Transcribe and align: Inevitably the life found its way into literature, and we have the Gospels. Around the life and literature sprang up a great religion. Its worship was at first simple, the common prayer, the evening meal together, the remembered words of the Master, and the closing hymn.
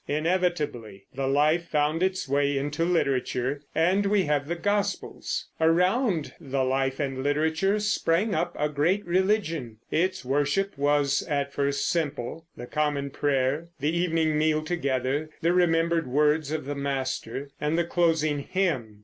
Inevitably 0.07 1.05
the 1.13 1.27
life 1.27 1.65
found 1.67 2.01
its 2.01 2.27
way 2.27 2.57
into 2.57 2.83
literature, 2.85 3.61
and 3.75 4.07
we 4.07 4.23
have 4.23 4.47
the 4.47 4.55
Gospels. 4.55 5.47
Around 5.59 6.33
the 6.41 6.63
life 6.65 6.99
and 6.99 7.21
literature 7.21 7.79
sprang 7.79 8.33
up 8.33 8.55
a 8.57 8.67
great 8.67 9.05
religion. 9.05 9.77
Its 9.91 10.25
worship 10.25 10.75
was 10.75 11.21
at 11.27 11.53
first 11.53 11.87
simple, 11.87 12.47
the 12.57 12.65
common 12.65 13.11
prayer, 13.11 13.69
the 13.79 13.95
evening 13.95 14.39
meal 14.39 14.63
together, 14.63 15.29
the 15.41 15.53
remembered 15.53 16.07
words 16.07 16.51
of 16.51 16.65
the 16.65 16.73
Master, 16.73 17.51
and 17.61 17.77
the 17.77 17.85
closing 17.85 18.39
hymn. 18.39 18.99